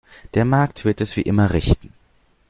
[0.33, 1.93] Der Markt wird es wie immer richten.